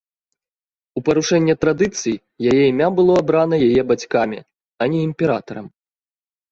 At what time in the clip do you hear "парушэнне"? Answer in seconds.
1.09-1.55